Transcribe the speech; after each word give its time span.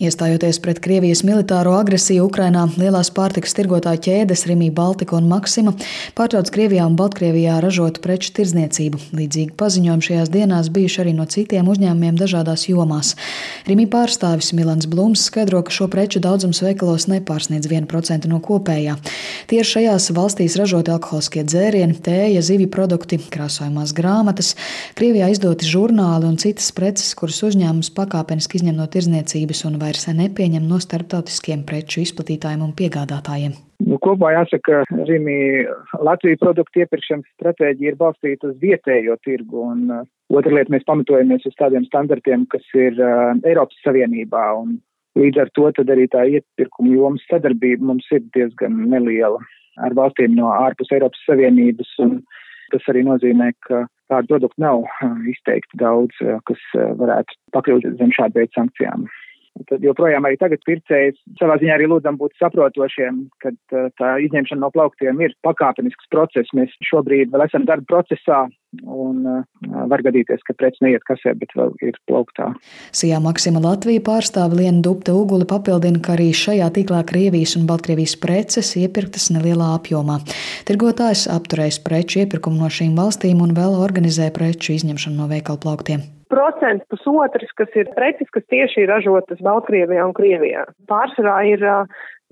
Iestājoties 0.00 0.56
pret 0.64 0.78
Krievijas 0.80 1.20
militāro 1.28 1.74
agresiju 1.76 2.24
Ukrainā, 2.24 2.62
lielās 2.80 3.10
pārtikas 3.12 3.52
tirgotāju 3.52 4.00
ķēdes 4.06 4.46
Rimī 4.48 4.70
Baltika 4.72 5.12
un 5.18 5.26
Maksima 5.28 5.74
pārtrauc 6.16 6.48
Krievijā 6.54 6.86
un 6.88 6.94
Baltkrievijā 6.96 7.58
ražotu 7.60 8.00
preču 8.00 8.30
tirdzniecību. 8.38 8.96
Līdzīgi 9.18 9.52
paziņojumi 9.60 10.06
šajās 10.06 10.32
dienās 10.32 10.70
bijuši 10.72 11.02
arī 11.02 11.12
no 11.18 11.26
citiem 11.28 11.68
uzņēmumiem 11.68 12.16
dažādās 12.16 12.64
jomās. 12.70 13.10
Rimī 13.68 13.84
pārstāvis 13.92 14.54
Milans 14.56 14.88
Blūms 14.88 15.26
skaidro, 15.28 15.60
ka 15.68 15.76
šo 15.76 15.90
preču 15.92 16.24
daudzums 16.24 16.62
veikalos 16.64 17.04
nepārsniedz 17.12 17.68
1% 17.68 18.30
no 18.32 18.40
kopējā. 18.40 18.96
Tieši 19.52 19.74
šajās 19.74 20.08
valstīs 20.16 20.56
ražoti 20.56 20.96
alkoholiskie 20.96 21.44
dzērieni, 21.44 21.98
tēja, 22.08 22.40
zivju 22.48 22.70
produkti, 22.72 23.20
krāsojumās 23.36 23.92
grāmatas, 23.92 24.54
Krievijā 24.96 25.28
izdoti 25.36 25.68
žurnāli 25.68 26.32
un 26.32 26.40
citas 26.40 26.72
preces, 26.72 27.12
kuras 27.20 27.44
uzņēmums 27.44 27.92
pakāpeniski 28.00 28.62
izņem 28.62 28.80
no 28.80 28.88
tirdzniecības 28.88 29.64
un 29.68 29.76
vai 29.76 29.89
vairs 29.90 30.06
nepieņem 30.14 30.68
no 30.70 30.78
starptautiskiem 30.78 31.64
preču 31.66 32.04
izplatītājiem 32.04 32.62
un 32.62 32.72
piegādātājiem. 32.78 33.56
Nu, 33.82 33.98
kopumā 33.98 34.34
jāsaka, 34.36 34.84
ka 34.86 35.00
Rīmī 35.08 35.66
Latvijas 35.98 36.38
produktu 36.42 36.84
iepirkšanas 36.84 37.26
stratēģija 37.38 37.92
ir 37.92 37.98
balstīta 37.98 38.50
uz 38.50 38.58
vietējo 38.62 39.16
tirgu, 39.26 39.64
un 39.72 39.90
uh, 39.90 40.04
otra 40.36 40.52
lieta 40.54 40.74
mēs 40.74 40.86
pamatojamies 40.86 41.48
uz 41.48 41.56
tādiem 41.58 41.86
standartiem, 41.88 42.44
kas 42.52 42.66
ir 42.78 42.98
uh, 43.00 43.32
Eiropas 43.42 43.80
Savienībā, 43.86 44.44
un 44.60 44.76
līdz 45.18 45.42
ar 45.42 45.50
to 45.56 45.70
arī 45.82 46.06
tā 46.12 46.26
iepirkuma 46.36 46.94
jomas 46.94 47.24
sadarbība 47.32 47.90
mums 47.90 48.06
ir 48.14 48.22
diezgan 48.36 48.84
neliela 48.92 49.40
ar 49.80 49.96
valstīm 49.96 50.36
no 50.36 50.52
ārpus 50.52 50.92
Eiropas 50.94 51.24
Savienības, 51.26 51.96
un 52.04 52.20
tas 52.70 52.84
arī 52.92 53.02
nozīmē, 53.08 53.50
ka 53.66 53.88
tādu 54.12 54.36
produktu 54.36 54.62
nav 54.62 54.84
uh, 54.84 55.18
izteikti 55.32 55.80
daudz, 55.82 56.14
uh, 56.22 56.38
kas 56.46 56.62
uh, 56.76 56.92
varētu 57.00 57.40
pakļūt 57.56 57.90
zem 57.98 58.14
šāda 58.14 58.42
veida 58.42 58.60
sankcijām. 58.60 59.08
Tad 59.68 59.84
joprojām 59.84 60.24
arī 60.24 60.38
tagad 60.40 60.62
pircējs 60.66 61.18
savā 61.40 61.58
ziņā 61.60 61.76
arī 61.76 61.88
lūdzam 61.90 62.16
būt 62.20 62.36
saprotošiem, 62.40 63.24
ka 63.42 63.52
tā 64.00 64.14
izņemšana 64.26 64.62
no 64.62 64.70
plauktiem 64.74 65.20
ir 65.24 65.34
pakāpenisks 65.46 66.08
process. 66.12 66.54
Mēs 66.56 66.72
šobrīd 66.88 67.32
vēl 67.34 67.44
esam 67.46 67.66
darba 67.68 67.88
procesā 67.90 68.46
un 68.80 69.24
uh, 69.26 69.40
var 69.90 70.02
gadīties, 70.06 70.44
ka 70.46 70.54
preci 70.54 70.84
neiet 70.84 71.02
kasē, 71.08 71.34
bet 71.40 71.50
vēl 71.58 71.72
ir 71.82 71.98
plauktā. 72.06 72.52
Sijā 72.94 73.18
Maksima 73.22 73.62
Latvija 73.64 74.02
pārstāve 74.06 74.60
Liena 74.60 74.82
Dubta 74.84 75.14
Uguli 75.16 75.48
papildina, 75.50 75.98
ka 76.04 76.14
arī 76.14 76.30
šajā 76.36 76.70
tīklā 76.76 77.02
Krievijas 77.08 77.56
un 77.58 77.66
Baltkrievijas 77.70 78.14
preces 78.22 78.72
iepirktas 78.78 79.30
nelielā 79.34 79.72
apjomā. 79.74 80.20
Tirgotājs 80.70 81.26
apturējis 81.34 81.82
preču 81.86 82.22
iepirkumu 82.22 82.62
no 82.62 82.70
šīm 82.70 82.94
valstīm 82.98 83.42
un 83.42 83.58
vēl 83.58 83.76
organizē 83.82 84.30
preču 84.36 84.78
izņemšanu 84.78 85.18
no 85.18 85.30
veikalu 85.34 85.62
plauktiem 85.66 86.08
procents 86.32 86.86
pusotrs, 86.92 87.50
kas 87.58 87.76
ir 87.78 87.90
preces, 87.96 88.30
kas 88.34 88.46
tieši 88.52 88.84
ir 88.84 88.92
ražotas 88.92 89.42
Baltkrievijā 89.44 90.06
un 90.06 90.14
Krievijā. 90.16 90.64
Pārsvarā 90.90 91.36
ir 91.50 91.64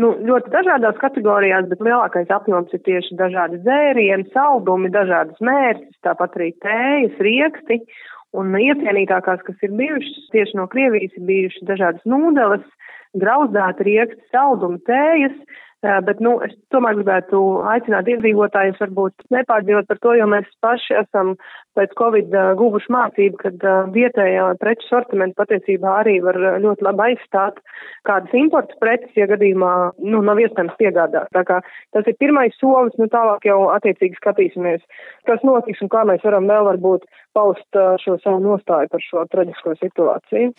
nu, 0.00 0.12
ļoti 0.28 0.52
dažādās 0.52 0.98
kategorijās, 1.02 1.68
bet 1.70 1.84
lielākais 1.84 2.32
apjoms 2.32 2.74
ir 2.76 2.82
tieši 2.88 3.18
dažādi 3.20 3.62
dzērieni, 3.64 4.28
saldumi, 4.34 4.92
dažādas 4.94 5.40
mērķis, 5.40 6.02
tāpat 6.06 6.38
arī 6.38 6.52
tējas, 6.64 7.18
rieksti. 7.28 7.80
Un 8.36 8.50
iecienītākās, 8.58 9.40
kas 9.46 9.62
ir 9.64 9.72
bijušas 9.78 10.32
tieši 10.34 10.58
no 10.58 10.66
Krievijas, 10.68 11.14
ir 11.16 11.24
bijušas 11.28 11.68
dažādas 11.70 12.08
nūdeles, 12.10 12.66
grauzdāta 13.16 13.86
rieksti, 13.86 14.20
saldumi, 14.34 14.82
tējas, 14.84 15.38
Bet, 15.84 16.20
nu, 16.24 16.38
es 16.42 16.54
tomēr 16.72 16.96
gribētu 16.96 17.38
aicināt 17.68 18.08
iedzīvotājus 18.10 18.80
varbūt 18.80 19.26
nepārdzīvot 19.34 19.86
par 19.90 19.98
to, 20.02 20.14
jo 20.18 20.26
mēs 20.32 20.48
paši 20.64 20.96
esam 21.02 21.34
pēc 21.76 21.92
Covid 21.98 22.34
guvuši 22.58 22.92
mācību, 22.92 23.40
ka 23.42 23.76
vietējā 23.94 24.48
preču 24.62 24.88
sortimenta 24.90 25.44
patiesībā 25.44 25.98
arī 26.02 26.18
var 26.24 26.38
ļoti 26.64 26.86
labi 26.86 27.10
aizstāt 27.10 27.60
kādas 28.06 28.32
importas 28.38 28.78
preces, 28.82 29.12
ja 29.18 29.26
gadījumā, 29.30 29.72
nu, 30.06 30.22
nav 30.26 30.40
iespējams 30.42 30.78
piegādāt. 30.80 31.28
Tā 31.34 31.42
kā 31.48 31.60
tas 31.94 32.08
ir 32.08 32.16
pirmais 32.20 32.54
solis, 32.60 32.94
nu, 33.00 33.08
tālāk 33.12 33.48
jau 33.48 33.66
attiecīgi 33.74 34.18
skatīsimies, 34.20 34.82
kas 35.28 35.42
notiks 35.46 35.82
un 35.84 35.92
kā 35.92 36.04
mēs 36.08 36.24
varam 36.26 36.48
vēl 36.50 36.68
varbūt 36.70 37.06
paust 37.36 37.78
šo 38.00 38.16
savu 38.22 38.40
nostāju 38.40 38.88
par 38.92 39.02
šo 39.04 39.24
traģisko 39.32 39.74
situāciju. 39.82 40.52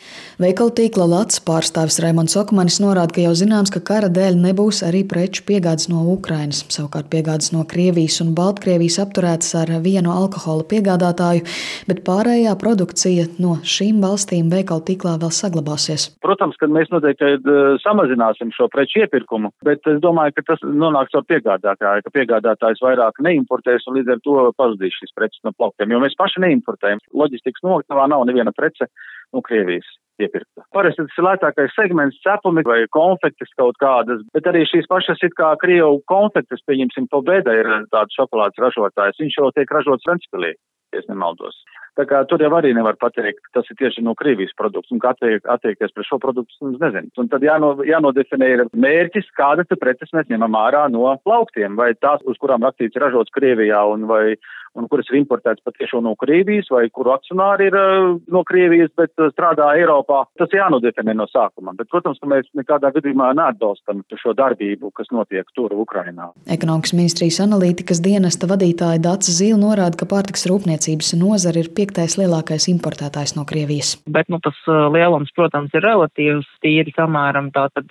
Veikalu 0.44 0.74
tīkla 0.78 1.08
Lats 1.10 1.42
pārstāvis 1.48 1.98
Raimons 2.04 2.38
Okmanis 2.38 2.78
norāda, 2.84 3.16
ka 3.16 3.26
jau 3.26 3.34
zināms, 3.38 3.72
ka 3.74 3.82
kara 3.82 4.12
dēļ 4.14 4.38
nebūs 4.44 4.84
arī 4.86 5.02
preču 5.10 5.46
piegādes 5.48 5.90
no 5.90 6.04
Ukrainas. 6.14 6.62
Savukārt 6.74 7.10
piegādes 7.14 7.50
no 7.56 7.64
Krievijas 7.70 8.20
un 8.22 8.36
Baltkrievijas 8.38 9.00
apturētas 9.08 9.56
ar 9.64 9.74
vienu 9.86 10.14
alkohola 10.14 10.68
piegādātāju, 11.08 11.46
bet 11.88 12.04
pārējā 12.06 12.54
produkcija 12.60 13.28
no 13.40 13.58
šīm 13.64 14.02
valstīm 14.02 14.50
veikalu 14.52 14.84
tīklā 14.88 15.18
vēl 15.22 15.32
saglabāsies. 15.32 16.18
Protams, 16.22 16.58
ka 16.60 16.68
mēs 16.68 16.90
noteikti 16.92 17.38
eh, 17.38 17.78
samazināsim 17.84 18.52
šo 18.52 18.68
preču 18.70 19.04
iepirkumu, 19.04 19.52
bet 19.64 19.86
es 19.88 20.02
domāju, 20.02 20.36
ka 20.36 20.54
tas 20.54 20.64
nonāks 20.64 21.16
ar 21.16 21.26
piegādātāju, 21.28 22.04
ka 22.04 22.16
piegādātājs 22.16 22.82
vairāk 22.84 23.22
neimportēs 23.22 23.88
un 23.88 24.00
līdz 24.00 24.16
ar 24.16 24.24
to 24.24 24.52
pazudīs 24.58 24.98
šīs 25.00 25.16
preces 25.16 25.44
no 25.44 25.54
plauktiem, 25.54 25.92
jo 25.92 26.02
mēs 26.04 26.18
paši 26.18 26.44
neimportējam. 26.44 27.00
Loģistikas 27.14 27.64
noktavā 27.64 28.08
nav 28.12 28.28
neviena 28.28 28.54
prece 28.56 28.90
no 29.34 29.42
Krievijas 29.42 29.88
iepirkta. 30.22 30.66
Parasti 30.74 31.06
tas 31.06 31.20
ir 31.20 31.26
lētākais 31.28 31.76
segments, 31.78 32.20
cepumi 32.26 32.64
vai 32.68 32.80
konfektes 32.94 33.52
kaut 33.60 33.78
kādas, 33.82 34.24
bet 34.36 34.50
arī 34.50 34.64
šīs 34.70 34.90
pašas 34.90 35.22
it 35.28 35.36
kā 35.38 35.54
Krievu 35.62 36.02
konfektes, 36.10 36.64
pieņemsim, 36.70 37.10
Pobeda 37.12 37.54
ir 37.56 37.70
tāds 37.94 38.18
šokolādes 38.18 38.62
ražotājs, 38.62 39.20
viņš 39.22 39.38
jau 39.40 39.52
tiek 39.56 39.74
ražots 39.78 40.08
Ventspilī, 40.10 40.56
ja 40.96 41.02
nemaldos. 41.10 41.58
Tā 41.98 42.06
kā 42.06 42.20
tur 42.30 42.42
jau 42.44 42.52
arī 42.54 42.76
nevar 42.78 42.94
pateikt, 43.02 43.42
tas 43.58 43.66
ir 43.72 43.78
tieši 43.80 44.04
no 44.06 44.14
Krievijas 44.18 44.54
produkts 44.60 44.92
un 44.94 45.00
kā 45.02 45.16
attiek, 45.16 45.42
attiekties 45.50 45.96
pret 45.96 46.06
šo 46.06 46.20
produktu, 46.22 46.54
es 46.70 46.82
nezinu. 46.84 47.10
Un 47.18 47.30
tad 47.32 47.42
jāno, 47.42 47.72
jānodefinē 47.90 48.50
ir 48.54 48.64
mērķis, 48.78 49.32
kādas 49.40 49.72
preces 49.82 50.14
mēs 50.14 50.30
ņemam 50.30 50.60
ārā 50.60 50.84
no 50.94 51.10
plauktiem, 51.26 51.74
vai 51.80 51.96
tās, 51.98 52.22
uz 52.30 52.38
kurām 52.38 52.62
rakstīts 52.68 53.02
ražots 53.02 53.34
Krievijā 53.34 53.82
un 53.90 54.06
vai 54.12 54.38
un 54.78 54.88
kuras 54.92 55.10
ir 55.12 55.20
importētas 55.22 55.64
patiešām 55.66 56.06
no 56.06 56.14
Krievijas, 56.20 56.70
vai 56.74 56.86
kuru 56.94 57.14
akcionāri 57.16 57.70
ir 57.72 57.78
uh, 57.78 58.16
no 58.34 58.44
Krievijas, 58.48 58.92
bet 59.00 59.12
uh, 59.18 59.32
strādā 59.34 59.70
Eiropā. 59.80 60.24
Tas 60.40 60.54
jānodefinē 60.54 61.16
no 61.18 61.28
sākuma. 61.32 61.74
Bet, 61.78 61.90
protams, 61.94 62.20
ka 62.22 62.30
mēs 62.30 62.50
nekādā 62.58 62.92
gadījumā 62.96 63.32
neatbalstam 63.38 64.04
šo 64.22 64.36
darbību, 64.38 64.92
kas 64.98 65.10
notiek 65.14 65.48
tur, 65.58 65.74
Ukrainā. 65.78 66.30
Ekonomikas 66.54 66.94
ministrijas 66.98 67.40
analītikas 67.44 68.02
dienesta 68.06 68.50
vadītāja 68.50 69.02
Dāca 69.04 69.34
Zīle 69.34 69.60
norāda, 69.62 69.98
ka 70.00 70.10
pārtiks 70.10 70.48
rūpniecības 70.50 71.14
nozara 71.20 71.64
ir 71.64 71.72
piektais 71.78 72.18
lielākais 72.22 72.70
importētājs 72.72 73.36
no 73.38 73.46
Krievijas. 73.50 73.96
Bet 74.06 74.30
nu, 74.34 74.42
tas 74.44 74.58
uh, 74.70 74.88
lielums, 74.94 75.34
protams, 75.38 75.74
ir 75.78 75.86
relatīvs, 75.86 76.48
tīri 76.66 76.94
samēram. 76.98 77.50
Tātad, 77.58 77.90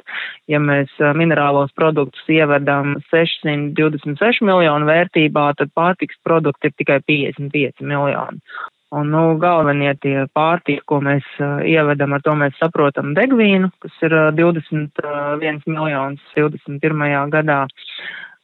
ja 0.50 0.60
mēs 0.62 0.92
minerālos 1.18 1.72
produktus 1.76 2.22
ievedam 2.30 2.96
626 3.10 4.44
miljonu 4.46 4.86
vērtībā, 4.88 5.48
tad 5.58 5.72
pārtiks 5.76 6.18
produkti 6.26 6.70
ir 6.70 6.75
tikai 6.80 7.00
55 7.08 7.84
miljoni. 7.84 8.42
Un, 8.94 9.08
nu, 9.10 9.22
galvenie 9.42 9.90
tie 9.98 10.28
pārtika, 10.36 10.84
ko 10.86 11.00
mēs 11.02 11.26
uh, 11.42 11.58
ievedam, 11.66 12.14
ar 12.14 12.22
to 12.22 12.36
mēs 12.38 12.54
saprotam 12.60 13.16
degvīnu, 13.16 13.72
kas 13.82 13.96
ir 14.06 14.14
uh, 14.14 14.28
21 14.36 15.66
miljonus 15.66 16.22
21. 16.36 17.02
gadā. 17.34 17.64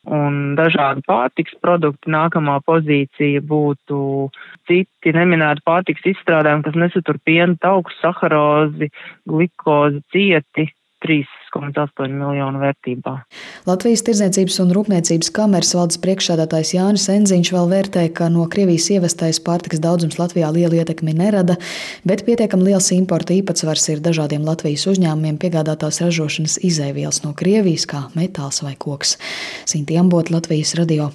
Un 0.02 0.56
dažādi 0.58 1.04
pārtiks 1.06 1.54
produkti 1.62 2.10
nākamā 2.10 2.56
pozīcija 2.66 3.38
būtu 3.46 3.98
citi 4.66 5.12
neminēti 5.14 5.62
pārtiks 5.62 6.08
izstrādājumi, 6.10 6.64
kas 6.66 6.78
nesatur 6.84 7.20
pienu, 7.22 7.54
tauku, 7.62 7.94
saharozi, 8.00 8.90
glikozi, 9.30 10.02
cieti, 10.10 10.66
3,8 11.02 12.14
miljonu 12.14 12.60
vērtībā. 12.62 13.14
Latvijas 13.66 14.04
Tirdzniecības 14.06 14.58
un 14.62 14.70
Rūpniecības 14.76 15.32
kameras 15.34 15.72
valdes 15.74 15.98
priekšsādātājs 16.04 16.74
Jānis 16.76 17.08
Enziņš 17.10 17.50
vēl 17.56 17.72
vērtē, 17.72 18.04
ka 18.14 18.28
no 18.32 18.46
Krievijas 18.52 18.86
ievestais 18.94 19.42
pārtikas 19.42 19.82
daudzums 19.82 20.20
Latvijā 20.20 20.52
lielu 20.54 20.78
ietekmi 20.78 21.16
nerada, 21.18 21.58
bet 22.06 22.22
pietiekami 22.28 22.70
liels 22.70 22.92
importa 22.94 23.34
īpatsvars 23.34 23.88
ir 23.96 24.04
dažādiem 24.04 24.46
Latvijas 24.46 24.86
uzņēmumiem 24.94 25.40
piegādātās 25.42 25.98
ražošanas 26.04 26.60
izēvielas 26.62 27.24
no 27.26 27.34
Krievijas, 27.34 27.88
kā 27.90 28.06
metāls 28.14 28.62
vai 28.62 28.76
koks. 28.78 29.18
Sinti 29.66 29.98
Ambot, 29.98 30.30
Latvijas 30.30 30.76
radio. 30.78 31.10